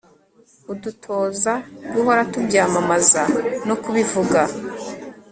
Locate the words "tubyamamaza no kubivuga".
2.31-4.39